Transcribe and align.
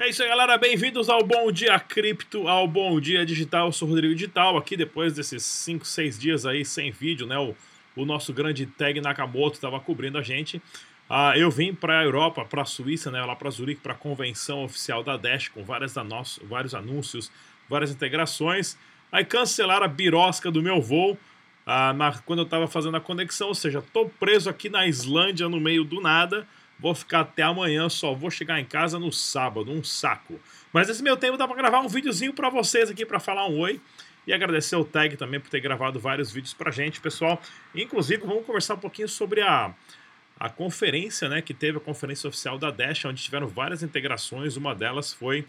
É 0.00 0.08
isso 0.08 0.22
aí, 0.22 0.30
galera. 0.30 0.56
Bem-vindos 0.56 1.10
ao 1.10 1.22
Bom 1.22 1.52
Dia 1.52 1.78
Cripto, 1.78 2.48
ao 2.48 2.66
Bom 2.66 2.98
Dia 2.98 3.26
Digital. 3.26 3.66
Eu 3.66 3.72
sou 3.72 3.86
o 3.86 3.90
Rodrigo 3.90 4.14
Digital. 4.14 4.56
Aqui, 4.56 4.74
depois 4.74 5.12
desses 5.12 5.42
5, 5.44 5.84
6 5.84 6.18
dias 6.18 6.46
aí 6.46 6.64
sem 6.64 6.90
vídeo, 6.90 7.26
né? 7.26 7.36
O, 7.36 7.54
o 7.94 8.06
nosso 8.06 8.32
grande 8.32 8.64
tag 8.64 8.98
Nakamoto 8.98 9.56
estava 9.56 9.78
cobrindo 9.78 10.16
a 10.16 10.22
gente. 10.22 10.62
Ah, 11.06 11.36
eu 11.36 11.50
vim 11.50 11.74
para 11.74 12.00
a 12.00 12.02
Europa, 12.02 12.46
para 12.46 12.62
a 12.62 12.64
Suíça, 12.64 13.10
né? 13.10 13.22
Lá 13.22 13.36
para 13.36 13.50
Zurique, 13.50 13.82
para 13.82 13.92
a 13.92 13.94
convenção 13.94 14.64
oficial 14.64 15.02
da 15.02 15.18
Dash, 15.18 15.48
com 15.48 15.62
várias 15.62 15.98
anúncios, 15.98 16.48
vários 16.48 16.74
anúncios, 16.74 17.30
várias 17.68 17.90
integrações. 17.90 18.78
Aí 19.12 19.22
cancelaram 19.22 19.84
a 19.84 19.88
birosca 19.88 20.50
do 20.50 20.62
meu 20.62 20.80
voo. 20.80 21.18
Ah, 21.66 21.92
na, 21.92 22.12
quando 22.20 22.38
eu 22.38 22.46
estava 22.46 22.66
fazendo 22.66 22.96
a 22.96 23.00
conexão, 23.02 23.48
ou 23.48 23.54
seja, 23.54 23.80
estou 23.80 24.08
preso 24.08 24.48
aqui 24.48 24.70
na 24.70 24.86
Islândia 24.86 25.46
no 25.46 25.60
meio 25.60 25.84
do 25.84 26.00
nada. 26.00 26.48
Vou 26.80 26.94
ficar 26.94 27.20
até 27.20 27.42
amanhã, 27.42 27.88
só 27.88 28.14
vou 28.14 28.30
chegar 28.30 28.58
em 28.58 28.64
casa 28.64 28.98
no 28.98 29.12
sábado, 29.12 29.70
um 29.70 29.84
saco. 29.84 30.40
Mas 30.72 30.88
esse 30.88 31.02
meu 31.02 31.16
tempo 31.16 31.36
dá 31.36 31.46
para 31.46 31.56
gravar 31.56 31.80
um 31.80 31.88
videozinho 31.88 32.32
para 32.32 32.48
vocês 32.48 32.90
aqui 32.90 33.04
para 33.04 33.20
falar 33.20 33.46
um 33.46 33.58
oi 33.58 33.80
e 34.26 34.32
agradecer 34.32 34.76
o 34.76 34.84
Tag 34.84 35.16
também 35.16 35.40
por 35.40 35.50
ter 35.50 35.60
gravado 35.60 36.00
vários 36.00 36.30
vídeos 36.30 36.54
pra 36.54 36.70
gente, 36.70 37.00
pessoal. 37.00 37.40
Inclusive, 37.74 38.22
vamos 38.24 38.46
conversar 38.46 38.74
um 38.74 38.78
pouquinho 38.78 39.08
sobre 39.08 39.42
a 39.42 39.74
a 40.40 40.48
conferência, 40.48 41.28
né, 41.28 41.42
que 41.42 41.52
teve 41.52 41.76
a 41.76 41.80
conferência 41.80 42.26
oficial 42.26 42.56
da 42.56 42.70
Dash, 42.70 43.04
onde 43.04 43.22
tiveram 43.22 43.46
várias 43.46 43.82
integrações. 43.82 44.56
Uma 44.56 44.74
delas 44.74 45.12
foi 45.12 45.46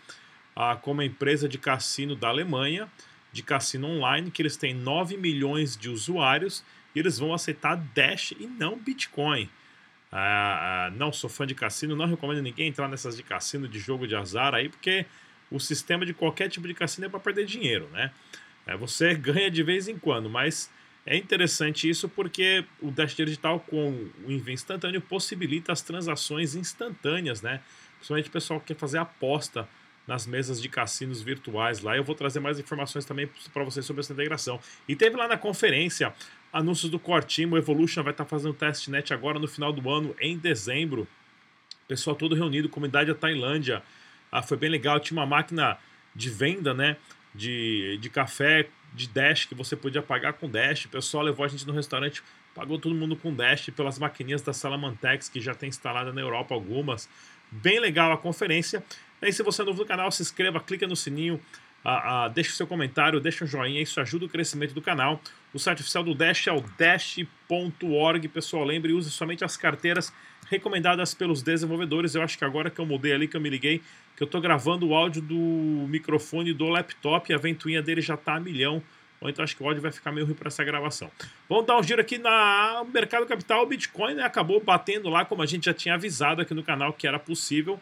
a 0.54 0.76
com 0.76 0.92
uma 0.92 1.06
empresa 1.06 1.48
de 1.48 1.58
cassino 1.58 2.14
da 2.14 2.28
Alemanha, 2.28 2.92
de 3.32 3.42
cassino 3.42 3.88
online, 3.88 4.30
que 4.30 4.42
eles 4.42 4.58
têm 4.58 4.74
9 4.74 5.16
milhões 5.16 5.78
de 5.78 5.88
usuários 5.88 6.62
e 6.94 7.00
eles 7.00 7.18
vão 7.18 7.34
aceitar 7.34 7.78
Dash 7.96 8.34
e 8.34 8.46
não 8.46 8.78
Bitcoin. 8.78 9.50
Ah, 10.12 10.88
ah, 10.88 10.90
não 10.92 11.14
sou 11.14 11.30
fã 11.30 11.48
de 11.48 11.56
cassino, 11.56 11.96
não 11.96 12.06
recomendo 12.06 12.42
ninguém 12.42 12.68
entrar 12.68 12.88
nessas 12.88 13.16
de 13.16 13.24
cassino, 13.24 13.68
de 13.68 13.80
jogo 13.80 14.06
de 14.06 14.16
azar 14.16 14.54
aí, 14.54 14.68
porque 14.68 15.06
o 15.50 15.60
sistema 15.60 16.06
de 16.06 16.14
qualquer 16.14 16.50
tipo 16.50 16.68
de 16.68 16.74
cassino 16.74 17.06
é 17.08 17.10
para 17.10 17.20
perder 17.20 17.46
dinheiro, 17.46 17.88
né? 17.92 18.12
É, 18.68 18.76
você 18.76 19.14
ganha 19.16 19.50
de 19.50 19.64
vez 19.64 19.88
em 19.88 19.98
quando, 19.98 20.30
mas 20.30 20.70
é 21.06 21.18
interessante 21.18 21.90
isso 21.90 22.08
porque 22.08 22.64
o 22.82 22.92
Dash 22.92 23.16
Digital 23.16 23.60
com 23.60 24.10
o 24.26 24.32
envio 24.32 24.54
instantâneo 24.54 25.02
possibilita 25.02 25.72
as 25.72 25.82
transações 25.82 26.56
instantâneas, 26.56 27.42
né? 27.42 27.62
Principalmente 27.96 28.30
o 28.30 28.32
pessoal 28.32 28.60
que 28.60 28.68
quer 28.68 28.80
fazer 28.80 28.98
aposta 28.98 29.68
nas 30.08 30.26
mesas 30.28 30.62
de 30.62 30.68
cassinos 30.68 31.22
virtuais 31.22 31.82
lá. 31.82 31.96
Eu 31.96 32.04
vou 32.04 32.16
trazer 32.16 32.40
mais 32.40 32.60
informações 32.60 33.06
também 33.06 33.30
para 33.54 33.64
vocês 33.64 33.86
sobre 33.86 34.02
essa 34.02 34.14
integração. 34.14 34.60
E 34.88 34.96
teve 34.96 35.16
lá 35.16 35.28
na 35.28 35.38
conferência 35.38 36.14
anúncios 36.52 36.90
do 36.92 37.00
Core 37.00 37.26
Team, 37.26 37.52
o 37.52 37.58
Evolution 37.58 38.04
vai 38.04 38.12
estar 38.12 38.26
tá 38.26 38.30
fazendo 38.30 38.54
testnet 38.54 39.14
agora 39.14 39.40
no 39.40 39.48
final 39.48 39.72
do 39.72 39.90
ano, 39.90 40.16
em 40.20 40.38
dezembro. 40.38 41.08
Pessoal 41.88 42.16
todo 42.16 42.36
reunido, 42.36 42.70
comunidade 42.70 43.12
da 43.12 43.18
Tailândia. 43.18 43.82
Ah, 44.32 44.42
foi 44.42 44.58
bem 44.58 44.70
legal, 44.70 45.00
tinha 45.00 45.18
uma 45.18 45.26
máquina 45.26 45.78
de 46.16 46.30
venda, 46.30 46.74
né? 46.74 46.98
De, 47.34 47.98
de 48.02 48.10
café, 48.10 48.68
de 48.94 49.08
Dash, 49.08 49.46
que 49.46 49.56
você 49.56 49.76
podia 49.76 50.02
pagar 50.02 50.34
com 50.34 50.50
Dash. 50.50 50.86
O 50.86 50.90
pessoal 50.90 51.24
levou 51.24 51.46
a 51.46 51.48
gente 51.48 51.66
no 51.66 51.74
restaurante, 51.74 52.22
pagou 52.54 52.78
todo 52.78 52.94
mundo 52.94 53.16
com 53.16 53.34
Dash 53.34 53.70
pelas 53.76 53.98
maquininhas 53.98 54.42
da 54.42 54.54
Salamantex, 54.54 55.30
que 55.30 55.40
já 55.40 55.54
tem 55.54 55.70
instalada 55.70 56.12
na 56.12 56.22
Europa 56.22 56.54
algumas. 56.54 57.10
Bem 57.50 57.80
legal 57.80 58.12
a 58.12 58.18
conferência. 58.18 58.84
E 59.22 59.26
aí, 59.26 59.34
se 59.34 59.44
você 59.44 59.62
é 59.62 59.66
novo 59.66 59.80
no 59.80 59.86
canal, 59.86 60.12
se 60.12 60.22
inscreva, 60.22 60.60
clica 60.60 60.88
no 60.88 60.96
sininho, 60.96 61.40
ah, 61.84 62.26
ah, 62.26 62.28
deixe 62.28 62.52
seu 62.52 62.68
comentário, 62.68 63.20
deixe 63.20 63.44
um 63.44 63.48
joinha, 63.48 63.82
isso 63.82 64.00
ajuda 64.00 64.26
o 64.26 64.30
crescimento 64.30 64.74
do 64.74 64.82
canal. 64.82 65.20
O 65.54 65.60
site 65.60 65.82
oficial 65.82 66.04
do 66.04 66.14
Dash 66.14 66.48
é 66.48 66.52
o 66.52 66.62
dash.org, 66.78 68.28
pessoal. 68.28 68.64
Lembre, 68.64 68.94
use 68.94 69.10
somente 69.10 69.44
as 69.44 69.58
carteiras 69.58 70.14
recomendadas 70.50 71.14
pelos 71.14 71.42
desenvolvedores. 71.42 72.14
Eu 72.14 72.22
acho 72.22 72.38
que 72.38 72.46
agora 72.46 72.70
que 72.70 72.80
eu 72.80 72.86
mudei 72.86 73.14
ali, 73.14 73.28
que 73.28 73.36
eu 73.36 73.42
me 73.42 73.50
liguei, 73.50 73.82
que 74.16 74.22
eu 74.22 74.26
estou 74.26 74.40
gravando 74.40 74.88
o 74.88 74.94
áudio 74.94 75.22
do 75.22 75.36
microfone 75.90 76.54
do 76.54 76.68
laptop, 76.68 77.34
a 77.34 77.38
ventoinha 77.38 77.82
dele 77.82 78.02
já 78.02 78.14
está 78.14 78.36
a 78.36 78.40
milhão. 78.40 78.84
Ou 79.20 79.30
então 79.30 79.44
acho 79.44 79.56
que 79.56 79.64
o 79.64 79.68
áudio 79.68 79.82
vai 79.82 79.92
ficar 79.92 80.12
meio 80.12 80.26
ruim 80.26 80.36
para 80.36 80.48
essa 80.48 80.64
gravação. 80.64 81.10
Vamos 81.48 81.66
dar 81.66 81.78
um 81.78 81.84
giro 81.84 82.02
aqui 82.02 82.18
no 82.18 82.86
mercado 82.86 83.26
capital. 83.26 83.64
O 83.64 83.66
Bitcoin 83.66 84.16
né, 84.16 84.24
acabou 84.24 84.60
batendo 84.60 85.10
lá, 85.10 85.26
como 85.26 85.42
a 85.42 85.46
gente 85.46 85.66
já 85.66 85.74
tinha 85.74 85.96
avisado 85.96 86.42
aqui 86.42 86.54
no 86.54 86.64
canal 86.64 86.94
que 86.94 87.08
era 87.08 87.20
possível. 87.20 87.80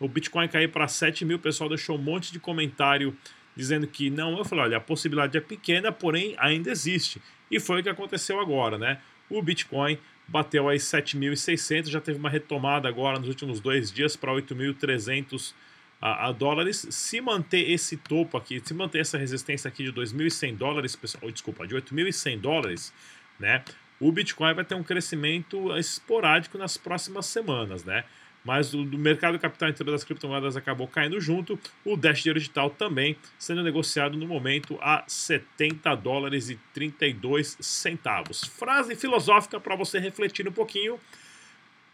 O 0.00 0.08
Bitcoin 0.08 0.48
cair 0.48 0.68
para 0.68 0.88
7 0.88 1.24
mil, 1.24 1.36
o 1.36 1.40
pessoal 1.40 1.68
deixou 1.68 1.96
um 1.96 2.02
monte 2.02 2.32
de 2.32 2.40
comentário 2.40 3.16
dizendo 3.60 3.86
que 3.86 4.10
não. 4.10 4.36
Eu 4.38 4.44
falei, 4.44 4.64
olha, 4.64 4.76
a 4.78 4.80
possibilidade 4.80 5.36
é 5.36 5.40
pequena, 5.40 5.92
porém 5.92 6.34
ainda 6.38 6.70
existe. 6.70 7.20
E 7.50 7.60
foi 7.60 7.80
o 7.80 7.82
que 7.82 7.88
aconteceu 7.88 8.40
agora, 8.40 8.78
né? 8.78 8.98
O 9.28 9.40
Bitcoin 9.42 9.98
bateu 10.26 10.68
aí 10.68 10.78
7.600, 10.78 11.90
já 11.90 12.00
teve 12.00 12.18
uma 12.18 12.30
retomada 12.30 12.88
agora 12.88 13.18
nos 13.18 13.28
últimos 13.28 13.60
dois 13.60 13.92
dias 13.92 14.16
para 14.16 14.32
8.300 14.32 15.52
a, 16.00 16.32
dólares. 16.32 16.86
Se 16.90 17.20
manter 17.20 17.70
esse 17.70 17.96
topo 17.96 18.38
aqui, 18.38 18.60
se 18.64 18.72
manter 18.72 19.00
essa 19.00 19.18
resistência 19.18 19.68
aqui 19.68 19.84
de 19.84 19.92
2.100 19.92 20.56
dólares, 20.56 20.96
pessoal, 20.96 21.30
desculpa, 21.30 21.66
de 21.66 21.74
8.100 21.74 22.40
dólares, 22.40 22.94
né? 23.38 23.62
O 24.00 24.10
Bitcoin 24.10 24.54
vai 24.54 24.64
ter 24.64 24.74
um 24.74 24.82
crescimento 24.82 25.76
esporádico 25.76 26.56
nas 26.56 26.78
próximas 26.78 27.26
semanas, 27.26 27.84
né? 27.84 28.04
Mas 28.44 28.72
o, 28.72 28.84
mercado 28.84 29.38
capital 29.38 29.68
inteiro 29.68 29.92
das 29.92 30.04
criptomoedas 30.04 30.56
acabou 30.56 30.88
caindo 30.88 31.20
junto. 31.20 31.58
O 31.84 31.96
Dash 31.96 32.22
Digital 32.22 32.70
também 32.70 33.16
sendo 33.38 33.62
negociado 33.62 34.16
no 34.16 34.26
momento 34.26 34.78
a 34.80 35.04
70 35.06 35.94
dólares 35.96 36.48
e 36.48 36.58
32 36.72 37.58
centavos. 37.60 38.44
Frase 38.44 38.96
filosófica 38.96 39.60
para 39.60 39.76
você 39.76 39.98
refletir 39.98 40.48
um 40.48 40.52
pouquinho. 40.52 40.98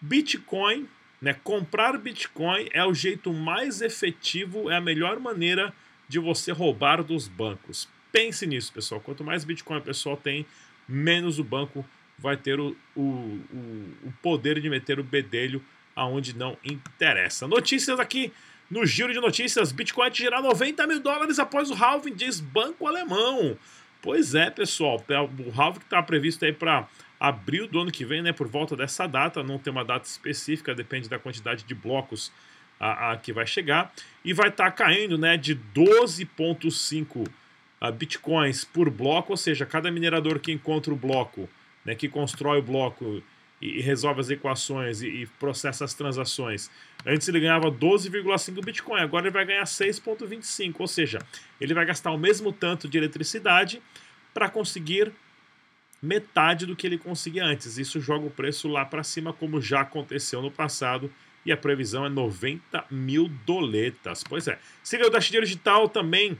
Bitcoin, 0.00 0.88
né, 1.20 1.34
comprar 1.42 1.98
Bitcoin 1.98 2.68
é 2.72 2.84
o 2.84 2.94
jeito 2.94 3.32
mais 3.32 3.80
efetivo, 3.80 4.70
é 4.70 4.76
a 4.76 4.80
melhor 4.80 5.18
maneira 5.18 5.72
de 6.08 6.18
você 6.18 6.52
roubar 6.52 7.02
dos 7.02 7.26
bancos. 7.26 7.88
Pense 8.12 8.46
nisso, 8.46 8.72
pessoal. 8.72 9.00
Quanto 9.00 9.24
mais 9.24 9.44
Bitcoin 9.44 9.78
o 9.78 9.82
pessoal 9.82 10.16
tem, 10.16 10.46
menos 10.88 11.38
o 11.38 11.44
banco 11.44 11.84
vai 12.18 12.36
ter 12.36 12.58
o, 12.60 12.76
o, 12.94 13.00
o 13.02 14.12
poder 14.22 14.60
de 14.60 14.70
meter 14.70 14.98
o 14.98 15.04
bedelho 15.04 15.62
aonde 15.96 16.36
não 16.36 16.56
interessa. 16.62 17.48
Notícias 17.48 17.98
aqui 17.98 18.30
no 18.70 18.84
giro 18.84 19.12
de 19.12 19.20
notícias: 19.20 19.72
Bitcoin 19.72 20.12
gerar 20.12 20.42
90 20.42 20.86
mil 20.86 21.00
dólares 21.00 21.38
após 21.38 21.70
o 21.70 21.74
halving, 21.74 22.14
diz 22.14 22.38
banco 22.38 22.86
alemão. 22.86 23.56
Pois 24.02 24.34
é, 24.34 24.50
pessoal, 24.50 25.02
o 25.08 25.60
halving 25.60 25.80
está 25.80 26.02
previsto 26.02 26.44
aí 26.44 26.52
para 26.52 26.86
abril 27.18 27.66
do 27.66 27.80
ano 27.80 27.90
que 27.90 28.04
vem, 28.04 28.22
né, 28.22 28.32
por 28.32 28.46
volta 28.46 28.76
dessa 28.76 29.06
data, 29.06 29.42
não 29.42 29.58
tem 29.58 29.72
uma 29.72 29.84
data 29.84 30.06
específica, 30.06 30.74
depende 30.74 31.08
da 31.08 31.18
quantidade 31.18 31.64
de 31.64 31.74
blocos 31.74 32.30
a, 32.78 33.12
a 33.12 33.16
que 33.16 33.32
vai 33.32 33.46
chegar, 33.46 33.92
e 34.22 34.34
vai 34.34 34.48
estar 34.48 34.66
tá 34.66 34.70
caindo 34.70 35.16
né, 35.16 35.36
de 35.36 35.56
12,5 35.56 37.26
bitcoins 37.94 38.64
por 38.64 38.90
bloco, 38.90 39.32
ou 39.32 39.36
seja, 39.36 39.64
cada 39.64 39.90
minerador 39.90 40.38
que 40.38 40.52
encontra 40.52 40.92
o 40.92 40.96
bloco, 40.96 41.48
né, 41.84 41.94
que 41.94 42.08
constrói 42.08 42.58
o 42.58 42.62
bloco 42.62 43.22
e, 43.60 43.80
resolve 43.80 44.20
as 44.20 44.30
equações 44.30 45.02
e, 45.02 45.08
e, 45.08 45.26
processa 45.38 45.84
as 45.84 45.94
transações. 45.94 46.70
Antes 47.04 47.28
ele 47.28 47.40
ganhava 47.40 47.70
12,5 47.70 48.64
Bitcoin, 48.64 49.00
agora 49.00 49.26
ele 49.26 49.32
vai 49.32 49.44
ganhar 49.44 49.64
6,25, 49.64 50.74
ou 50.78 50.86
seja, 50.86 51.18
ele 51.60 51.74
vai 51.74 51.86
gastar 51.86 52.10
o 52.10 52.18
mesmo 52.18 52.52
tanto 52.52 52.88
de 52.88 52.98
eletricidade 52.98 53.82
para 54.34 54.48
conseguir 54.48 55.12
metade 56.02 56.66
do 56.66 56.76
que 56.76 56.86
ele 56.86 56.98
conseguia 56.98 57.44
antes. 57.44 57.78
Isso 57.78 58.00
joga 58.00 58.26
o 58.26 58.30
preço 58.30 58.68
lá 58.68 58.84
para 58.84 59.02
cima, 59.02 59.32
como 59.32 59.60
já 59.60 59.80
aconteceu 59.80 60.42
no 60.42 60.50
passado, 60.50 61.10
e 61.44 61.52
a 61.52 61.56
previsão 61.56 62.04
é 62.04 62.08
90 62.08 62.84
mil 62.90 63.28
doletas. 63.46 64.22
Pois 64.22 64.48
é. 64.48 64.58
Siga 64.82 65.06
o 65.06 65.10
Dash 65.10 65.30
Digital 65.30 65.88
também 65.88 66.38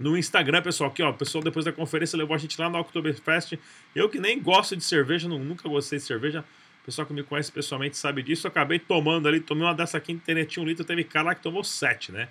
no 0.00 0.16
Instagram, 0.16 0.62
pessoal, 0.62 0.88
aqui, 0.88 1.02
ó, 1.02 1.10
o 1.10 1.14
pessoal 1.14 1.44
depois 1.44 1.66
da 1.66 1.72
conferência 1.72 2.16
levou 2.16 2.34
a 2.34 2.38
gente 2.38 2.58
lá 2.58 2.70
no 2.70 2.78
Oktoberfest. 2.78 3.58
Eu 3.94 4.08
que 4.08 4.18
nem 4.18 4.40
gosto 4.40 4.74
de 4.74 4.82
cerveja, 4.82 5.28
não, 5.28 5.38
nunca 5.38 5.68
gostei 5.68 5.98
de 5.98 6.04
cerveja. 6.06 6.42
O 6.80 6.86
pessoal 6.86 7.06
que 7.06 7.12
me 7.12 7.22
conhece 7.22 7.52
pessoalmente 7.52 7.98
sabe 7.98 8.22
disso. 8.22 8.46
Eu 8.46 8.50
acabei 8.50 8.78
tomando 8.78 9.28
ali, 9.28 9.40
tomei 9.40 9.62
uma 9.62 9.74
dessa 9.74 9.98
aqui, 9.98 10.10
internetinha 10.12 10.64
um 10.64 10.66
litro, 10.66 10.86
teve 10.86 11.04
cara 11.04 11.26
lá 11.26 11.34
que 11.34 11.42
tomou 11.42 11.62
sete, 11.62 12.10
né? 12.10 12.28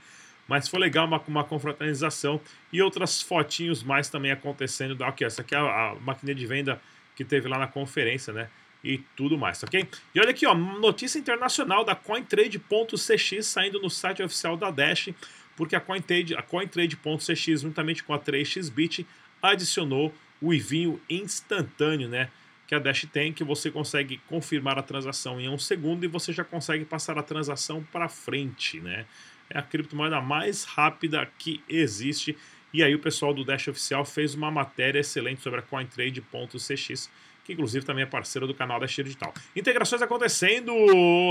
Mas 0.47 0.67
foi 0.67 0.79
legal 0.79 1.05
uma, 1.05 1.21
uma 1.27 1.43
confraternização 1.43 2.41
e 2.73 2.81
outras 2.81 3.21
fotinhos 3.21 3.83
mais 3.83 4.09
também 4.09 4.31
acontecendo. 4.31 5.03
Aqui, 5.03 5.23
essa 5.23 5.41
aqui 5.43 5.53
é 5.53 5.59
a, 5.59 5.91
a 5.91 5.95
máquina 6.01 6.33
de 6.33 6.47
venda 6.47 6.81
que 7.15 7.23
teve 7.23 7.47
lá 7.47 7.59
na 7.59 7.67
conferência, 7.67 8.33
né? 8.33 8.49
E 8.83 8.97
tudo 9.15 9.37
mais, 9.37 9.61
ok? 9.61 9.87
E 10.15 10.19
olha 10.19 10.31
aqui, 10.31 10.47
ó, 10.47 10.55
notícia 10.55 11.19
internacional 11.19 11.85
da 11.85 11.93
CoinTrade.cx 11.93 13.45
saindo 13.45 13.79
no 13.79 13.91
site 13.91 14.23
oficial 14.23 14.57
da 14.57 14.71
Dash 14.71 15.09
porque 15.59 15.75
a 15.75 15.81
CoinTrade, 15.81 16.35
a 16.35 16.41
CoinTrade.cx, 16.41 17.61
juntamente 17.61 18.01
com 18.01 18.13
a 18.13 18.17
3xBit, 18.17 19.05
adicionou 19.41 20.15
o 20.41 20.53
envio 20.53 21.01
instantâneo, 21.09 22.07
né? 22.07 22.29
Que 22.65 22.75
a 22.75 22.79
Dash 22.79 23.05
tem, 23.11 23.33
que 23.33 23.43
você 23.43 23.69
consegue 23.69 24.21
confirmar 24.25 24.79
a 24.79 24.81
transação 24.81 25.37
em 25.37 25.49
um 25.49 25.57
segundo 25.57 26.05
e 26.05 26.07
você 26.07 26.31
já 26.31 26.45
consegue 26.45 26.85
passar 26.85 27.17
a 27.17 27.23
transação 27.23 27.85
para 27.91 28.07
frente, 28.07 28.79
né? 28.79 29.05
É 29.49 29.59
a 29.59 29.61
criptomoeda 29.61 30.21
mais 30.21 30.63
rápida 30.63 31.29
que 31.37 31.61
existe. 31.67 32.37
E 32.73 32.81
aí 32.81 32.95
o 32.95 32.99
pessoal 32.99 33.33
do 33.33 33.43
Dash 33.43 33.67
Oficial 33.67 34.05
fez 34.05 34.33
uma 34.35 34.49
matéria 34.49 35.01
excelente 35.01 35.41
sobre 35.41 35.59
a 35.59 35.63
CoinTrade.cx, 35.63 37.11
que 37.43 37.51
inclusive 37.51 37.85
também 37.85 38.03
é 38.03 38.07
parceiro 38.07 38.47
do 38.47 38.53
canal 38.53 38.79
Dash 38.79 38.95
Digital. 38.95 39.33
Integrações 39.53 40.01
acontecendo 40.01 40.73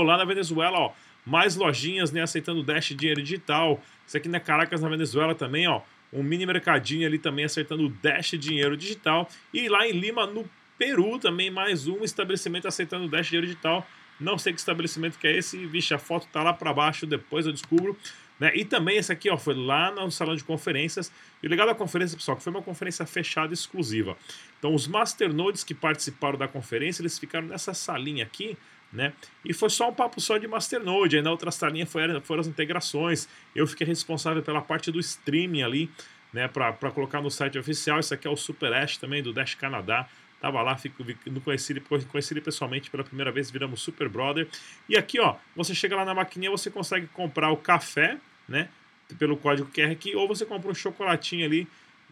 lá 0.03 0.17
na 0.17 0.25
Venezuela, 0.25 0.77
ó. 0.77 0.93
Mais 1.25 1.55
lojinhas 1.55 2.11
né, 2.11 2.21
aceitando 2.21 2.63
Dash 2.63 2.87
dinheiro 2.89 3.21
digital. 3.21 3.81
Isso 4.05 4.17
aqui 4.17 4.27
na 4.27 4.39
Caracas, 4.39 4.81
na 4.81 4.89
Venezuela 4.89 5.35
também, 5.35 5.67
ó. 5.67 5.81
Um 6.11 6.23
mini 6.23 6.45
mercadinho 6.45 7.05
ali 7.05 7.19
também 7.19 7.45
acertando 7.45 7.87
Dash 8.01 8.31
dinheiro 8.31 8.75
digital. 8.75 9.29
E 9.53 9.69
lá 9.69 9.87
em 9.87 9.91
Lima, 9.91 10.25
no 10.25 10.49
Peru, 10.77 11.19
também 11.19 11.51
mais 11.51 11.87
um 11.87 12.03
estabelecimento 12.03 12.67
aceitando 12.67 13.07
Dash 13.07 13.27
dinheiro 13.27 13.45
digital. 13.45 13.87
Não 14.19 14.37
sei 14.37 14.51
que 14.51 14.59
estabelecimento 14.59 15.17
que 15.17 15.27
é 15.27 15.37
esse. 15.37 15.65
Vixe, 15.65 15.93
a 15.93 15.99
foto 15.99 16.27
tá 16.31 16.41
lá 16.43 16.53
para 16.53 16.73
baixo, 16.73 17.05
depois 17.05 17.45
eu 17.45 17.53
descubro. 17.53 17.95
Né? 18.39 18.51
E 18.55 18.65
também 18.65 18.97
esse 18.97 19.11
aqui 19.11 19.29
ó, 19.29 19.37
foi 19.37 19.53
lá 19.53 19.91
no 19.91 20.09
salão 20.09 20.35
de 20.35 20.43
conferências. 20.43 21.11
E 21.43 21.47
o 21.47 21.49
legal 21.49 21.67
da 21.67 21.75
conferência, 21.75 22.17
pessoal, 22.17 22.37
que 22.37 22.43
foi 22.43 22.51
uma 22.51 22.61
conferência 22.61 23.05
fechada 23.05 23.53
exclusiva. 23.53 24.17
Então, 24.57 24.73
os 24.73 24.87
masternodes 24.87 25.63
que 25.63 25.73
participaram 25.73 26.37
da 26.37 26.47
conferência, 26.47 27.01
eles 27.01 27.19
ficaram 27.19 27.47
nessa 27.47 27.73
salinha 27.73 28.23
aqui, 28.23 28.57
né? 28.91 29.13
E 29.45 29.53
foi 29.53 29.69
só 29.69 29.89
um 29.89 29.93
papo 29.93 30.19
só 30.19 30.37
de 30.37 30.47
masternode. 30.47 31.15
Aí 31.17 31.21
na 31.21 31.31
outra 31.31 31.51
salinha 31.51 31.85
foram, 31.85 32.21
foram 32.21 32.41
as 32.41 32.47
integrações. 32.47 33.27
Eu 33.55 33.67
fiquei 33.67 33.85
responsável 33.85 34.41
pela 34.41 34.61
parte 34.61 34.91
do 34.91 34.99
streaming 34.99 35.63
ali, 35.63 35.89
né? 36.33 36.47
Para 36.47 36.91
colocar 36.91 37.21
no 37.21 37.29
site 37.29 37.57
oficial. 37.57 37.99
Isso 37.99 38.13
aqui 38.13 38.27
é 38.27 38.29
o 38.29 38.35
Super 38.35 38.73
Ash 38.73 38.97
também, 38.97 39.21
do 39.21 39.31
Dash 39.33 39.55
Canadá. 39.55 40.07
Tava 40.39 40.61
lá, 40.61 40.77
fico, 40.77 41.03
conheci, 41.43 41.73
ele, 41.73 41.81
conheci 41.81 42.33
ele 42.33 42.39
pessoalmente 42.39 42.89
pela 42.89 43.03
primeira 43.03 43.29
vez, 43.29 43.51
viramos 43.51 43.81
Super 43.81 44.07
Brother. 44.07 44.47
E 44.87 44.95
aqui, 44.95 45.19
ó, 45.19 45.35
você 45.53 45.75
chega 45.75 45.97
lá 45.97 46.05
na 46.05 46.13
maquininha, 46.13 46.49
você 46.49 46.71
consegue 46.71 47.07
comprar 47.07 47.51
o 47.51 47.57
café, 47.57 48.17
né? 48.47 48.69
Pelo 49.17 49.35
código 49.35 49.69
QR 49.69 49.91
aqui, 49.91 50.15
ou 50.15 50.27
você 50.27 50.45
compra 50.45 50.71
um 50.71 50.73
chocolatinho 50.73 51.45
ali, 51.45 51.67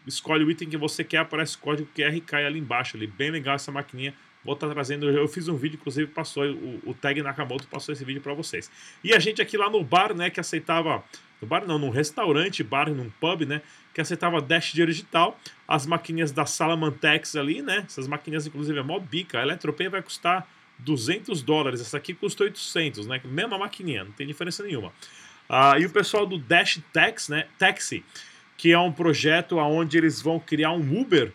escolhe 0.06 0.44
o 0.44 0.50
item 0.50 0.68
que 0.68 0.76
você 0.76 1.02
quer, 1.02 1.18
aparece 1.18 1.56
o 1.56 1.60
código 1.60 1.88
QR 1.94 2.14
e 2.14 2.20
cai 2.20 2.44
ali 2.44 2.58
embaixo. 2.58 2.98
Ali. 2.98 3.06
Bem 3.06 3.30
legal 3.30 3.54
essa 3.54 3.72
maquininha. 3.72 4.14
Vou 4.44 4.54
estar 4.54 4.68
tá 4.68 4.74
trazendo, 4.74 5.10
eu 5.10 5.26
fiz 5.26 5.48
um 5.48 5.56
vídeo, 5.56 5.76
inclusive 5.80 6.06
passou, 6.10 6.44
o, 6.44 6.80
o 6.86 6.94
Tag 6.94 7.20
Nakamoto 7.22 7.66
passou 7.68 7.92
esse 7.92 8.04
vídeo 8.04 8.22
para 8.22 8.34
vocês. 8.34 8.70
E 9.02 9.12
a 9.12 9.18
gente 9.18 9.42
aqui 9.42 9.56
lá 9.56 9.68
no 9.68 9.82
bar, 9.82 10.14
né, 10.14 10.30
que 10.30 10.38
aceitava, 10.38 11.02
no 11.40 11.48
bar 11.48 11.66
não, 11.66 11.78
num 11.78 11.90
restaurante, 11.90 12.62
bar, 12.62 12.88
num 12.90 13.10
pub, 13.20 13.42
né, 13.42 13.62
que 13.92 14.00
aceitava 14.00 14.40
Dash 14.40 14.72
dinheiro 14.72 14.92
digital, 14.92 15.38
as 15.66 15.86
maquininhas 15.86 16.30
da 16.30 16.46
Salamantex 16.46 17.36
ali, 17.36 17.62
né, 17.62 17.84
essas 17.86 18.06
maquininhas 18.06 18.46
inclusive 18.46 18.78
é 18.78 18.82
mó 18.82 18.98
bica, 18.98 19.40
a 19.40 19.42
Eletropay 19.42 19.88
vai 19.88 20.02
custar 20.02 20.48
200 20.78 21.42
dólares, 21.42 21.80
essa 21.80 21.96
aqui 21.96 22.14
custa 22.14 22.44
800, 22.44 23.06
né, 23.06 23.20
mesma 23.24 23.58
maquininha, 23.58 24.04
não 24.04 24.12
tem 24.12 24.26
diferença 24.26 24.62
nenhuma. 24.62 24.92
Ah, 25.48 25.78
e 25.78 25.86
o 25.86 25.90
pessoal 25.90 26.26
do 26.26 26.38
Dash 26.38 26.80
Tax, 26.92 27.28
né, 27.28 27.48
Taxi, 27.58 28.04
que 28.56 28.72
é 28.72 28.78
um 28.78 28.92
projeto 28.92 29.56
onde 29.56 29.96
eles 29.96 30.20
vão 30.20 30.38
criar 30.38 30.72
um 30.72 31.00
Uber, 31.00 31.32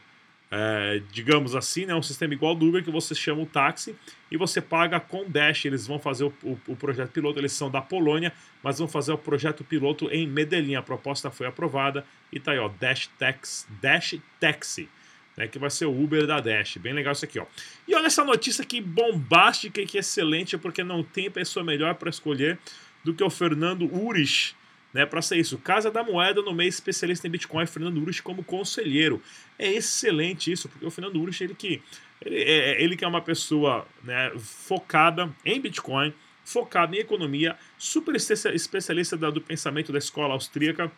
é, 0.56 1.02
digamos 1.12 1.56
assim, 1.56 1.88
né, 1.88 1.96
um 1.96 2.02
sistema 2.04 2.32
igual 2.32 2.54
do 2.54 2.68
Uber 2.68 2.84
que 2.84 2.92
você 2.92 3.16
chama 3.16 3.42
o 3.42 3.46
táxi 3.48 3.96
e 4.30 4.38
você 4.38 4.62
paga 4.62 5.00
com 5.00 5.28
Dash. 5.28 5.66
Eles 5.66 5.88
vão 5.88 5.98
fazer 5.98 6.26
o, 6.26 6.34
o, 6.44 6.60
o, 6.68 6.76
projeto 6.76 7.10
piloto, 7.10 7.40
eles 7.40 7.54
são 7.54 7.72
da 7.72 7.82
Polônia, 7.82 8.32
mas 8.62 8.78
vão 8.78 8.88
fazer 8.88 9.12
o 9.12 9.18
projeto 9.18 9.64
piloto 9.64 10.08
em 10.12 10.28
Medellín. 10.28 10.76
A 10.76 10.84
proposta 10.84 11.32
foi 11.32 11.48
aprovada 11.48 12.06
e 12.32 12.40
tá 12.40 12.52
aí, 12.52 12.60
ó, 12.60 12.70
Dash, 12.70 13.10
Tax, 13.18 13.68
Dash 13.82 14.20
Taxi. 14.40 14.88
Né, 15.36 15.48
que 15.48 15.58
vai 15.58 15.72
ser 15.72 15.88
o 15.88 16.04
Uber 16.04 16.28
da 16.28 16.40
Dash. 16.40 16.78
Bem 16.78 16.94
legal 16.94 17.14
isso 17.14 17.26
aqui, 17.26 17.40
ó. 17.40 17.48
E 17.88 17.96
olha 17.96 18.06
essa 18.06 18.24
notícia 18.24 18.62
aqui 18.62 18.80
bombástica 18.80 19.82
e 19.82 19.88
que 19.88 19.98
excelente, 19.98 20.56
porque 20.60 20.84
não 20.84 21.04
tem 21.04 21.32
pessoa 21.32 21.66
melhor 21.66 21.96
para 21.96 22.12
escolher 22.12 22.60
do 23.04 23.12
que 23.12 23.24
o 23.24 23.30
Fernando 23.32 23.92
Urich, 23.92 24.54
né, 24.94 25.06
para 25.06 25.22
ser 25.22 25.38
isso. 25.38 25.58
Casa 25.58 25.90
da 25.90 26.04
Moeda 26.04 26.42
no 26.42 26.54
mês 26.54 26.76
especialista 26.76 27.28
em 27.28 27.32
Bitcoin, 27.32 27.66
Fernando 27.66 27.98
Urich 27.98 28.22
como 28.22 28.44
conselheiro. 28.44 29.22
É 29.58 29.72
excelente 29.72 30.52
isso, 30.52 30.70
porque 30.70 30.86
o 30.86 30.92
Fernando 30.92 31.20
Urich, 31.20 31.44
ele 31.44 31.56
que, 31.56 31.82
ele, 32.22 32.38
é, 32.38 32.72
é, 32.72 32.84
ele 32.84 32.96
que 32.96 33.04
é 33.04 33.08
uma 33.08 33.22
pessoa 33.22 33.88
né, 34.04 34.32
focada 34.38 35.34
em 35.44 35.60
Bitcoin, 35.60 36.14
focada 36.46 36.96
em 36.96 37.00
economia, 37.00 37.58
super 37.78 38.16
especialista 38.16 39.18
do 39.18 39.42
pensamento 39.42 39.92
da 39.92 39.98
escola 39.98 40.34
austríaca, 40.34 40.92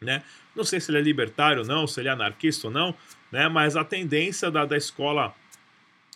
né? 0.00 0.22
Não 0.54 0.64
sei 0.64 0.80
se 0.80 0.90
ele 0.90 0.98
é 0.98 1.00
libertário 1.00 1.60
ou 1.60 1.66
não, 1.66 1.86
se 1.86 2.00
ele 2.00 2.08
é 2.08 2.12
anarquista 2.12 2.66
ou 2.66 2.72
não, 2.72 2.94
né? 3.30 3.48
mas 3.48 3.76
a 3.76 3.84
tendência 3.84 4.50
da, 4.50 4.66
da 4.66 4.76
escola 4.76 5.34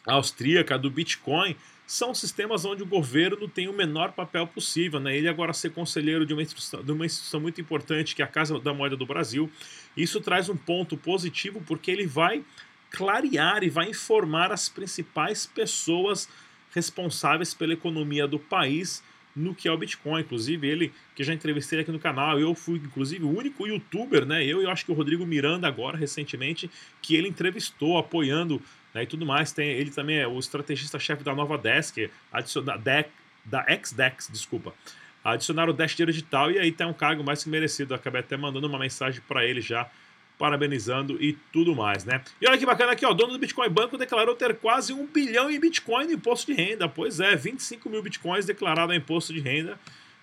austríaca 0.04 0.76
do 0.76 0.90
Bitcoin 0.90 1.56
são 1.86 2.12
sistemas 2.12 2.64
onde 2.64 2.82
o 2.82 2.86
governo 2.86 3.46
tem 3.46 3.68
o 3.68 3.72
menor 3.72 4.12
papel 4.12 4.46
possível. 4.46 4.98
Né? 4.98 5.16
Ele 5.16 5.28
agora 5.28 5.52
ser 5.52 5.70
conselheiro 5.70 6.26
de 6.26 6.32
uma, 6.32 6.42
instituição, 6.42 6.82
de 6.82 6.90
uma 6.90 7.06
instituição 7.06 7.40
muito 7.40 7.60
importante, 7.60 8.14
que 8.14 8.22
é 8.22 8.24
a 8.24 8.28
Casa 8.28 8.58
da 8.58 8.74
Moeda 8.74 8.96
do 8.96 9.06
Brasil, 9.06 9.50
isso 9.96 10.20
traz 10.20 10.48
um 10.48 10.56
ponto 10.56 10.96
positivo 10.96 11.62
porque 11.66 11.90
ele 11.90 12.06
vai 12.06 12.44
clarear 12.90 13.62
e 13.62 13.70
vai 13.70 13.88
informar 13.88 14.52
as 14.52 14.68
principais 14.68 15.46
pessoas 15.46 16.28
responsáveis 16.74 17.54
pela 17.54 17.72
economia 17.72 18.26
do 18.26 18.38
país 18.38 19.02
no 19.34 19.54
que 19.54 19.68
é 19.68 19.72
o 19.72 19.76
Bitcoin. 19.76 20.22
Inclusive, 20.22 20.66
ele, 20.66 20.92
que 21.14 21.22
já 21.22 21.34
entrevistei 21.34 21.80
aqui 21.80 21.92
no 21.92 21.98
canal, 21.98 22.40
eu 22.40 22.54
fui, 22.54 22.78
inclusive, 22.78 23.24
o 23.24 23.36
único 23.36 23.66
youtuber, 23.66 24.24
né? 24.24 24.44
Eu 24.44 24.62
e 24.62 24.66
acho 24.66 24.84
que 24.84 24.90
o 24.90 24.94
Rodrigo 24.94 25.26
Miranda, 25.26 25.68
agora, 25.68 25.96
recentemente, 25.96 26.70
que 27.02 27.14
ele 27.14 27.28
entrevistou, 27.28 27.98
apoiando 27.98 28.60
né, 28.96 29.02
e 29.02 29.06
tudo 29.06 29.24
mais. 29.24 29.52
Tem, 29.52 29.68
ele 29.68 29.90
também 29.90 30.18
é 30.18 30.26
o 30.26 30.38
estrategista-chefe 30.38 31.22
da 31.22 31.34
nova 31.34 31.56
Desk, 31.58 32.10
adiciona, 32.32 32.76
Deck, 32.76 33.10
da 33.44 33.64
XDEX, 33.64 34.28
desculpa. 34.32 34.74
Adicionaram 35.22 35.72
o 35.72 35.76
Dash 35.76 35.94
digital 35.94 36.50
e 36.50 36.58
aí 36.58 36.70
tem 36.70 36.86
um 36.86 36.92
cargo 36.92 37.22
mais 37.22 37.42
que 37.42 37.50
merecido. 37.50 37.94
Acabei 37.94 38.20
até 38.20 38.36
mandando 38.36 38.66
uma 38.66 38.78
mensagem 38.78 39.20
para 39.26 39.44
ele 39.44 39.60
já, 39.60 39.90
parabenizando 40.38 41.20
e 41.20 41.32
tudo 41.52 41.74
mais, 41.74 42.04
né? 42.04 42.22
E 42.40 42.48
olha 42.48 42.56
que 42.56 42.64
bacana 42.64 42.92
aqui, 42.92 43.04
ó, 43.04 43.12
dono 43.12 43.32
do 43.32 43.38
Bitcoin 43.38 43.68
Banco 43.68 43.98
declarou 43.98 44.36
ter 44.36 44.54
quase 44.56 44.92
um 44.92 45.04
bilhão 45.04 45.50
em 45.50 45.58
Bitcoin 45.58 46.06
no 46.06 46.12
imposto 46.12 46.52
de 46.52 46.60
renda. 46.60 46.88
Pois 46.88 47.18
é, 47.18 47.34
25 47.34 47.90
mil 47.90 48.02
Bitcoins 48.02 48.46
declarado 48.46 48.92
em 48.92 48.98
imposto 48.98 49.32
de 49.32 49.40
renda. 49.40 49.78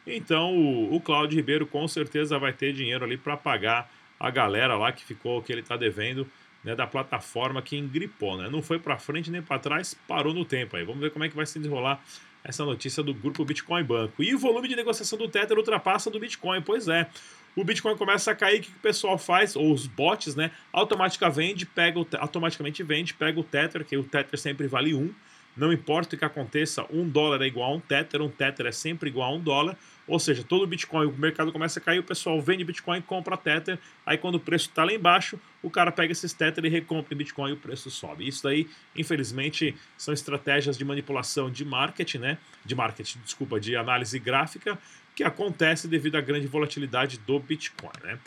Então 0.08 0.56
o, 0.56 0.96
o 0.96 1.02
Cláudio 1.02 1.36
Ribeiro 1.36 1.68
com 1.68 1.86
certeza 1.88 2.40
vai 2.40 2.54
ter 2.54 2.72
dinheiro 2.74 3.04
ali 3.04 3.18
para 3.18 3.36
pagar 3.36 3.92
a 4.18 4.30
galera 4.30 4.78
lá 4.78 4.92
que 4.94 5.04
ficou, 5.04 5.42
que 5.42 5.52
ele 5.52 5.62
está 5.62 5.76
devendo 5.76 6.26
né, 6.64 6.76
da 6.76 6.88
plataforma 6.88 7.62
que 7.62 7.78
engripou, 7.78 8.38
né? 8.38 8.50
Não 8.50 8.62
foi 8.62 8.80
para 8.80 8.98
frente 8.98 9.30
nem 9.30 9.42
para 9.42 9.60
trás, 9.60 9.94
parou 10.08 10.34
no 10.34 10.46
tempo 10.46 10.78
aí. 10.78 10.84
Vamos 10.84 11.02
ver 11.02 11.12
como 11.12 11.26
é 11.26 11.30
que 11.30 11.36
vai 11.36 11.46
se 11.46 11.60
desenrolar 11.60 12.02
essa 12.44 12.66
notícia 12.66 13.02
do 13.02 13.14
grupo 13.14 13.46
Bitcoin 13.46 13.84
Banco. 13.84 14.22
E 14.22 14.36
o 14.36 14.40
volume 14.40 14.68
de 14.68 14.76
negociação 14.76 15.18
do 15.18 15.28
Tether 15.28 15.58
ultrapassa 15.58 16.10
do 16.10 16.20
Bitcoin, 16.20 16.62
pois 16.62 16.88
é. 16.88 17.10
O 17.56 17.64
Bitcoin 17.64 17.96
começa 17.96 18.32
a 18.32 18.36
cair, 18.36 18.60
o 18.60 18.64
que 18.64 18.70
o 18.70 18.82
pessoal 18.82 19.18
faz? 19.18 19.56
Ou 19.56 19.72
os 19.72 19.86
bots, 19.86 20.36
né? 20.36 20.52
Automaticamente 20.72 21.36
vende, 21.36 21.66
pega 21.66 22.00
o, 22.00 22.08
automaticamente 22.20 22.84
vende, 22.84 23.14
pega 23.14 23.40
o 23.40 23.44
Tether, 23.44 23.86
que 23.86 23.96
o 23.96 24.04
Tether 24.04 24.40
sempre 24.40 24.68
vale 24.68 24.94
1. 24.94 25.14
Não 25.56 25.72
importa 25.72 26.16
o 26.16 26.20
que 26.20 26.26
aconteça, 26.26 26.86
um 26.90 27.08
dólar 27.08 27.42
é 27.42 27.46
igual 27.46 27.72
a 27.72 27.76
um 27.76 27.80
Tether, 27.80 28.22
um 28.22 28.30
Tether 28.30 28.66
é 28.66 28.72
sempre 28.72 29.10
igual 29.10 29.32
a 29.32 29.36
um 29.36 29.40
dólar. 29.40 29.78
Ou 30.08 30.20
seja, 30.20 30.44
todo 30.44 30.68
Bitcoin, 30.68 31.06
o 31.08 31.18
mercado 31.18 31.52
começa 31.52 31.80
a 31.80 31.82
cair, 31.82 32.00
o 32.00 32.04
pessoal 32.04 32.42
vende 32.42 32.64
Bitcoin, 32.64 33.02
compra 33.02 33.38
Tether, 33.38 33.80
aí 34.06 34.18
quando 34.18 34.36
o 34.36 34.40
preço 34.40 34.68
está 34.68 34.84
lá 34.84 34.92
embaixo, 34.92 35.40
o 35.62 35.70
cara 35.70 35.92
pega 35.92 36.12
esses 36.12 36.34
Tether 36.34 36.66
e 36.66 36.70
recompra 36.70 37.16
Bitcoin 37.16 37.52
e 37.52 37.54
o 37.54 37.58
preço 37.58 37.90
sobe. 37.90 38.28
Isso 38.28 38.44
daí, 38.44 38.68
infelizmente, 38.96 39.76
são 39.96 40.14
estratégias 40.14 40.78
de 40.78 40.84
manipulação 40.84 41.50
de 41.50 41.64
marketing, 41.64 42.18
né? 42.18 42.38
De 42.66 42.76
marketing, 42.76 43.20
desculpa, 43.24 43.60
de 43.60 43.76
análise 43.76 44.20
gráfica, 44.20 44.78
que 45.16 45.24
acontece 45.24 45.88
devido 45.88 46.16
à 46.16 46.22
grande 46.22 46.48
volatilidade 46.48 47.18
do 47.20 47.40
Bitcoin, 47.40 47.92
né? 48.04 48.20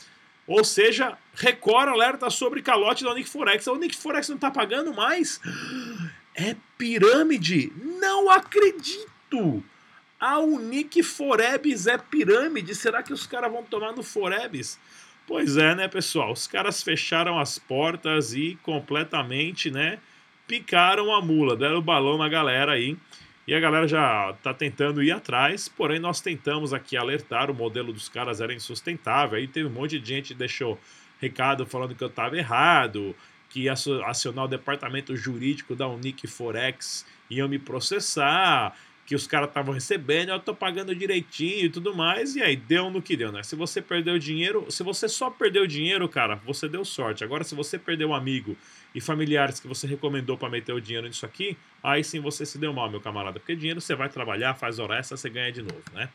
Ou 0.46 0.62
seja, 0.62 1.18
Record 1.34 1.88
alerta 1.88 2.30
sobre 2.30 2.62
calote 2.62 3.02
da 3.02 3.12
Nick 3.12 3.28
Forex. 3.28 3.66
A 3.66 3.74
Nick 3.76 3.96
Forex 3.96 4.28
não 4.28 4.36
está 4.36 4.50
pagando 4.50 4.94
mais? 4.94 5.40
É 6.36 6.54
pirâmide? 6.76 7.72
Não 7.98 8.30
acredito! 8.30 9.64
A 10.20 10.38
Unique 10.38 11.02
Forebs 11.02 11.86
é 11.86 11.96
pirâmide. 11.96 12.74
Será 12.74 13.02
que 13.02 13.12
os 13.12 13.26
caras 13.26 13.50
vão 13.50 13.62
tomar 13.62 13.92
no 13.92 14.02
Forebs? 14.02 14.78
Pois 15.26 15.56
é, 15.56 15.74
né, 15.74 15.88
pessoal? 15.88 16.32
Os 16.32 16.46
caras 16.46 16.82
fecharam 16.82 17.38
as 17.38 17.58
portas 17.58 18.34
e 18.34 18.56
completamente, 18.62 19.70
né, 19.70 19.98
picaram 20.46 21.12
a 21.12 21.20
mula, 21.20 21.56
deram 21.56 21.78
o 21.78 21.82
balão 21.82 22.16
na 22.16 22.28
galera 22.28 22.72
aí. 22.72 22.96
E 23.46 23.54
a 23.54 23.60
galera 23.60 23.88
já 23.88 24.34
tá 24.42 24.52
tentando 24.52 25.02
ir 25.02 25.12
atrás, 25.12 25.68
porém 25.68 25.98
nós 25.98 26.20
tentamos 26.20 26.72
aqui 26.72 26.96
alertar, 26.96 27.50
o 27.50 27.54
modelo 27.54 27.92
dos 27.92 28.08
caras 28.08 28.40
era 28.40 28.52
insustentável. 28.52 29.38
Aí 29.38 29.48
teve 29.48 29.68
um 29.68 29.72
monte 29.72 29.98
de 29.98 30.06
gente 30.06 30.28
que 30.28 30.34
deixou 30.34 30.78
recado 31.20 31.64
falando 31.64 31.94
que 31.94 32.04
eu 32.04 32.10
tava 32.10 32.36
errado, 32.36 33.14
que 33.56 33.70
acionar 33.70 34.44
o 34.44 34.48
departamento 34.48 35.16
jurídico 35.16 35.74
da 35.74 35.88
Unique 35.88 36.26
Forex 36.26 37.06
iam 37.30 37.48
me 37.48 37.58
processar, 37.58 38.76
que 39.06 39.14
os 39.14 39.26
caras 39.26 39.48
estavam 39.48 39.72
recebendo, 39.72 40.28
eu 40.28 40.38
tô 40.38 40.54
pagando 40.54 40.94
direitinho 40.94 41.64
e 41.64 41.70
tudo 41.70 41.94
mais, 41.94 42.36
e 42.36 42.42
aí 42.42 42.54
deu 42.54 42.90
no 42.90 43.00
que 43.00 43.16
deu, 43.16 43.32
né? 43.32 43.42
Se 43.42 43.56
você 43.56 43.80
perdeu 43.80 44.18
dinheiro, 44.18 44.66
se 44.68 44.82
você 44.82 45.08
só 45.08 45.30
perdeu 45.30 45.66
dinheiro, 45.66 46.06
cara, 46.06 46.36
você 46.44 46.68
deu 46.68 46.84
sorte. 46.84 47.24
Agora, 47.24 47.44
se 47.44 47.54
você 47.54 47.78
perdeu 47.78 48.10
um 48.10 48.14
amigo 48.14 48.54
e 48.94 49.00
familiares 49.00 49.58
que 49.58 49.66
você 49.66 49.86
recomendou 49.86 50.36
para 50.36 50.50
meter 50.50 50.74
o 50.74 50.80
dinheiro 50.80 51.06
nisso 51.06 51.24
aqui, 51.24 51.56
aí 51.86 52.02
sim 52.02 52.18
você 52.18 52.44
se 52.44 52.58
deu 52.58 52.72
mal, 52.72 52.90
meu 52.90 53.00
camarada, 53.00 53.38
porque 53.38 53.54
dinheiro 53.54 53.80
você 53.80 53.94
vai 53.94 54.08
trabalhar, 54.08 54.54
faz 54.54 54.80
hora 54.80 54.98
extra, 54.98 55.16
você 55.16 55.30
ganha 55.30 55.52
de 55.52 55.62
novo, 55.62 55.82
né? 55.94 56.08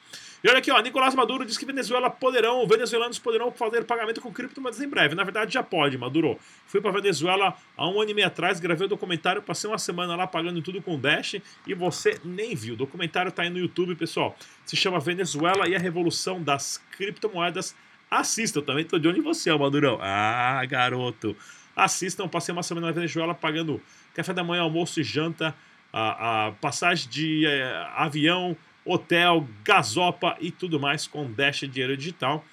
E 0.44 0.50
olha 0.50 0.58
aqui, 0.58 0.70
ó, 0.70 0.82
Nicolás 0.82 1.16
Maduro 1.16 1.46
diz 1.46 1.58
que 1.58 1.66
Venezuela 1.66 2.10
poderão, 2.10 2.68
venezuelanos 2.68 3.18
poderão 3.18 3.52
fazer 3.54 3.86
pagamento 3.86 4.20
com 4.20 4.34
cripto, 4.34 4.60
mas 4.60 4.82
em 4.82 4.88
breve. 4.88 5.16
Na 5.16 5.24
verdade, 5.24 5.54
já 5.54 5.64
pode, 5.64 5.98
Maduro. 5.98 6.38
Fui 6.66 6.82
para 6.82 6.92
Venezuela 6.92 7.56
há 7.78 7.88
um 7.88 8.02
ano 8.02 8.12
e 8.12 8.14
meio 8.14 8.28
atrás, 8.28 8.60
gravei 8.60 8.86
o 8.86 8.90
documentário, 8.90 9.42
passei 9.42 9.70
uma 9.70 9.78
semana 9.78 10.14
lá 10.16 10.28
pagando 10.28 10.62
tudo 10.62 10.82
com 10.82 11.00
Dash 11.00 11.36
e 11.66 11.74
você 11.74 12.20
nem 12.26 12.54
viu 12.54 12.76
documentário 12.76 13.32
tá 13.32 13.44
aí 13.44 13.50
no 13.50 13.60
YouTube, 13.60 13.96
pessoal. 13.96 14.36
Se 14.66 14.76
chama 14.76 15.00
Venezuela 15.00 15.70
e 15.70 15.76
a 15.76 15.80
Revolução 15.80 16.44
das 16.44 16.84
Criptomoedas. 16.98 17.74
Assista, 18.10 18.60
eu 18.60 18.64
também 18.64 18.84
tô 18.84 19.00
de 19.00 19.08
onde 19.08 19.22
você 19.22 19.50
é, 19.50 19.58
Madurão. 19.58 20.00
Ah, 20.02 20.62
garoto. 20.66 21.34
Assistam, 21.74 22.28
passei 22.28 22.52
uma 22.52 22.64
semana 22.64 22.88
na 22.88 22.94
Venezuela 22.94 23.34
pagando 23.34 23.82
café 24.14 24.34
da 24.34 24.44
manhã, 24.44 24.62
almoço 24.62 25.00
e 25.00 25.04
janta, 25.04 25.56
a, 25.92 26.48
a 26.48 26.52
passagem 26.54 27.10
de 27.10 27.46
é, 27.46 27.88
avião, 27.96 28.56
hotel, 28.86 29.48
gasopa 29.64 30.36
e 30.40 30.52
tudo 30.52 30.80
mais 30.80 31.08
com 31.08 31.32
Dash 31.32 31.60
Dinheiro 31.62 31.96
Digital. 31.96 32.44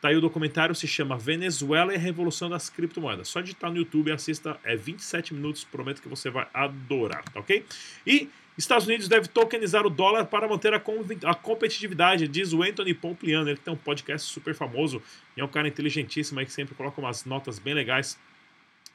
Tá 0.00 0.08
aí 0.08 0.16
o 0.16 0.20
documentário, 0.20 0.74
se 0.74 0.86
chama 0.86 1.16
Venezuela 1.16 1.92
e 1.92 1.96
a 1.96 1.98
Revolução 1.98 2.50
das 2.50 2.68
Criptomoedas. 2.68 3.28
Só 3.28 3.40
digitar 3.40 3.70
no 3.70 3.78
YouTube 3.78 4.08
e 4.08 4.12
assista, 4.12 4.58
é 4.62 4.76
27 4.76 5.32
minutos, 5.32 5.64
prometo 5.64 6.02
que 6.02 6.08
você 6.08 6.28
vai 6.28 6.46
adorar, 6.52 7.24
tá 7.24 7.40
ok? 7.40 7.64
E 8.06 8.28
Estados 8.58 8.86
Unidos 8.86 9.08
deve 9.08 9.28
tokenizar 9.28 9.86
o 9.86 9.90
dólar 9.90 10.26
para 10.26 10.48
manter 10.48 10.72
a, 10.72 10.82
a 11.24 11.34
competitividade, 11.34 12.28
diz 12.28 12.52
o 12.52 12.62
Anthony 12.62 12.94
Pompliano, 12.94 13.48
ele 13.48 13.58
tem 13.58 13.72
um 13.72 13.76
podcast 13.76 14.30
super 14.30 14.54
famoso 14.54 15.02
e 15.36 15.40
é 15.40 15.44
um 15.44 15.48
cara 15.48 15.68
inteligentíssimo 15.68 16.40
aí 16.40 16.46
que 16.46 16.52
sempre 16.52 16.74
coloca 16.74 17.00
umas 17.00 17.24
notas 17.24 17.58
bem 17.58 17.74
legais 17.74 18.18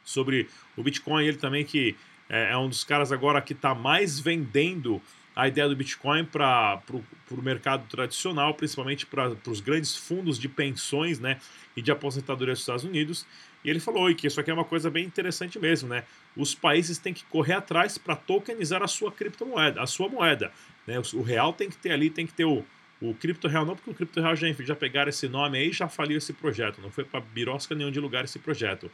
sobre 0.04 0.48
o 0.76 0.82
Bitcoin. 0.82 1.26
Ele 1.26 1.38
também 1.38 1.64
que 1.64 1.96
é, 2.32 2.54
é 2.54 2.58
um 2.58 2.70
dos 2.70 2.86
caras 2.86 3.12
agora 3.12 3.42
que 3.42 3.52
está 3.52 3.76
mais 3.76 4.18
vendendo 4.18 5.02
a 5.36 5.48
ideia 5.48 5.68
do 5.68 5.76
Bitcoin 5.76 6.24
para 6.26 6.82
o 7.30 7.42
mercado 7.42 7.86
tradicional, 7.90 8.54
principalmente 8.54 9.06
para 9.06 9.36
os 9.48 9.60
grandes 9.60 9.96
fundos 9.96 10.40
de 10.40 10.48
pensões 10.48 11.20
né, 11.20 11.40
e 11.76 11.82
de 11.82 11.92
aposentadoria 11.92 12.54
dos 12.54 12.62
Estados 12.62 12.84
Unidos. 12.86 13.26
E 13.64 13.70
ele 13.70 13.80
falou 13.80 14.14
que 14.16 14.28
isso 14.28 14.40
aqui 14.40 14.50
é 14.50 14.54
uma 14.54 14.66
coisa 14.66 14.90
bem 14.90 15.06
interessante 15.06 15.60
mesmo, 15.60 15.88
né? 15.88 16.04
Os 16.36 16.56
países 16.56 16.98
têm 16.98 17.14
que 17.14 17.24
correr 17.26 17.54
atrás 17.54 17.98
para 17.98 18.16
tokenizar 18.16 18.82
a 18.82 18.88
sua 18.88 19.12
criptomoeda, 19.12 19.82
a 19.82 19.86
sua 19.86 20.10
moeda. 20.10 20.52
Né? 20.88 21.00
O 21.14 21.22
real 21.22 21.54
tem 21.54 21.70
que 21.70 21.78
ter 21.78 21.92
ali, 21.92 22.10
tem 22.10 22.26
que 22.26 22.34
ter 22.34 22.46
o, 22.46 22.66
o 23.00 23.14
cripto 23.14 23.48
real, 23.48 23.66
não 23.66 23.76
porque 23.76 23.92
o 23.92 23.94
cripto 23.94 24.20
real 24.20 24.36
já, 24.36 24.48
enfim, 24.48 24.66
já 24.66 24.76
pegaram 24.76 25.10
esse 25.10 25.28
nome 25.28 25.58
aí 25.58 25.72
já 25.72 25.88
faliu 25.88 26.18
esse 26.18 26.34
projeto, 26.34 26.82
não 26.82 26.90
foi 26.90 27.04
para 27.04 27.20
birosca 27.20 27.76
nenhum 27.76 27.92
de 27.92 28.00
lugar 28.00 28.24
esse 28.24 28.40
projeto. 28.40 28.90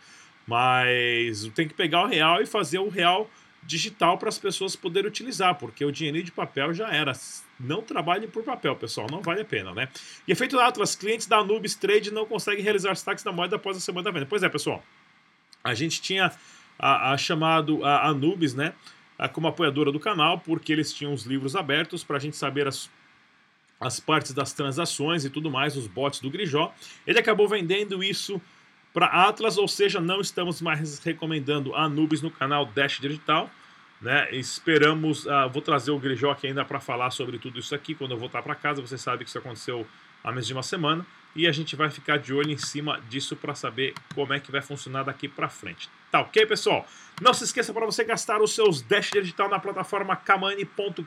Mas 0.48 1.46
tem 1.54 1.68
que 1.68 1.74
pegar 1.74 2.04
o 2.04 2.08
real 2.08 2.42
e 2.42 2.46
fazer 2.46 2.80
o 2.80 2.88
real 2.88 3.30
digital 3.68 4.18
para 4.18 4.30
as 4.30 4.40
pessoas 4.40 4.78
poderem 4.78 5.10
utilizar, 5.10 5.56
porque 5.56 5.84
o 5.84 5.92
dinheiro 5.92 6.24
de 6.24 6.32
papel 6.32 6.74
já 6.74 6.90
era. 6.90 7.12
Não 7.60 7.82
trabalhe 7.82 8.26
por 8.28 8.44
papel, 8.44 8.76
pessoal, 8.76 9.08
não 9.12 9.22
vale 9.22 9.42
a 9.42 9.46
pena, 9.46 9.74
né? 9.74 9.90
E 10.26 10.32
efeito 10.32 10.58
Atlas, 10.58 10.96
clientes 10.96 11.28
da 11.28 11.38
Anubis 11.38 11.76
Trade 11.76 12.12
não 12.12 12.26
conseguem 12.26 12.64
realizar 12.64 12.96
saques 12.96 13.24
da 13.24 13.32
moeda 13.32 13.58
após 13.58 13.76
a 13.76 13.80
semana 13.82 14.06
da 14.06 14.12
venda. 14.12 14.26
Pois 14.26 14.42
é, 14.42 14.48
pessoal, 14.48 14.82
a 15.64 15.74
gente 15.74 16.02
tinha 16.02 16.32
a, 16.80 17.12
a 17.12 17.18
chamado 17.18 17.84
a 17.84 18.08
Anubis, 18.08 18.54
né, 18.54 18.74
a, 19.18 19.28
como 19.28 19.48
apoiadora 19.48 19.92
do 19.92 20.00
canal, 20.00 20.40
porque 20.40 20.72
eles 20.72 20.94
tinham 20.94 21.14
os 21.14 21.26
livros 21.26 21.56
abertos 21.56 22.06
para 22.06 22.16
a 22.16 22.20
gente 22.20 22.38
saber 22.38 22.68
as, 22.68 22.90
as 23.82 24.00
partes 24.00 24.32
das 24.34 24.54
transações 24.54 25.26
e 25.26 25.30
tudo 25.30 25.52
mais, 25.52 25.76
os 25.76 25.88
bots 25.88 26.22
do 26.22 26.30
Grijó. 26.30 26.74
Ele 27.06 27.20
acabou 27.20 27.50
vendendo 27.50 28.02
isso 28.02 28.42
para 28.98 29.28
Atlas, 29.28 29.60
ou 29.60 29.68
seja, 29.68 30.02
não 30.02 30.20
estamos 30.22 30.60
mais 30.60 30.98
recomendando 30.98 31.76
Anubis 31.76 32.24
no 32.24 32.32
canal 32.32 32.66
Dash 32.66 33.00
Digital. 33.00 33.48
Né? 34.02 34.28
Esperamos, 34.32 35.28
uh, 35.28 35.48
vou 35.54 35.62
trazer 35.62 35.92
o 35.92 36.32
aqui 36.32 36.48
ainda 36.48 36.66
para 36.66 36.80
falar 36.80 37.12
sobre 37.12 37.38
tudo 37.38 37.60
isso 37.60 37.76
aqui 37.76 37.94
quando 37.94 38.14
eu 38.14 38.18
voltar 38.18 38.42
para 38.42 38.56
casa. 38.56 38.82
Você 38.82 38.98
sabe 38.98 39.24
que 39.24 39.30
isso 39.30 39.38
aconteceu 39.38 39.86
há 40.24 40.32
menos 40.32 40.48
de 40.48 40.54
uma 40.54 40.64
semana 40.64 41.06
e 41.36 41.46
a 41.46 41.52
gente 41.52 41.76
vai 41.76 41.92
ficar 41.92 42.18
de 42.18 42.34
olho 42.34 42.50
em 42.50 42.58
cima 42.58 43.00
disso 43.08 43.36
para 43.36 43.54
saber 43.54 43.94
como 44.16 44.34
é 44.34 44.40
que 44.40 44.52
vai 44.52 44.64
funcionar 44.64 45.04
daqui 45.04 45.28
para 45.28 45.48
frente. 45.48 45.88
Tá 46.10 46.22
ok, 46.22 46.48
pessoal? 46.48 46.84
Não 47.22 47.36
se 47.36 47.44
esqueça 47.44 47.72
para 47.72 47.86
você 47.86 48.04
gastar 48.04 48.42
os 48.42 48.56
seus 48.56 48.82
Dash 48.82 49.12
Digital 49.12 49.48
na 49.48 49.60
plataforma 49.60 50.16
kamani.com.br. 50.16 51.06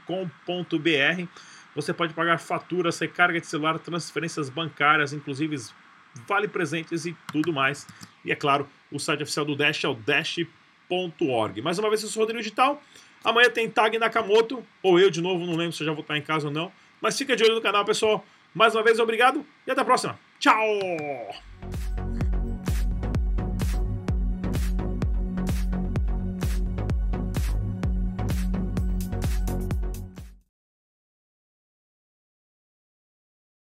Você 1.74 1.92
pode 1.92 2.14
pagar 2.14 2.38
faturas, 2.38 3.00
recarga 3.00 3.40
de 3.40 3.48
celular, 3.48 3.80
transferências 3.80 4.48
bancárias, 4.48 5.12
inclusive 5.12 5.56
vale 6.26 6.48
presentes 6.48 7.06
e 7.06 7.16
tudo 7.32 7.52
mais. 7.52 7.86
E 8.24 8.32
é 8.32 8.36
claro, 8.36 8.68
o 8.90 8.98
site 8.98 9.22
oficial 9.22 9.44
do 9.44 9.56
Dash 9.56 9.84
é 9.84 9.88
o 9.88 9.94
dash.org. 9.94 11.62
Mais 11.62 11.78
uma 11.78 11.88
vez, 11.88 12.02
eu 12.02 12.08
sou 12.08 12.20
o 12.20 12.24
Rodrigo 12.24 12.42
Digital. 12.42 12.82
Amanhã 13.22 13.50
tem 13.50 13.68
Tag 13.68 13.98
Nakamoto, 13.98 14.64
ou 14.82 14.98
eu 14.98 15.10
de 15.10 15.20
novo, 15.20 15.44
não 15.44 15.56
lembro 15.56 15.72
se 15.72 15.82
eu 15.82 15.86
já 15.86 15.92
vou 15.92 16.02
estar 16.02 16.16
em 16.16 16.22
casa 16.22 16.46
ou 16.46 16.52
não. 16.52 16.72
Mas 17.00 17.16
fica 17.16 17.36
de 17.36 17.44
olho 17.44 17.54
no 17.54 17.60
canal, 17.60 17.84
pessoal. 17.84 18.24
Mais 18.54 18.74
uma 18.74 18.82
vez, 18.82 18.98
obrigado 18.98 19.46
e 19.66 19.70
até 19.70 19.80
a 19.80 19.84
próxima. 19.84 20.18
Tchau! 20.38 21.49